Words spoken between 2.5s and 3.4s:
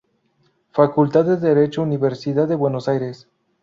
Buenos Aires.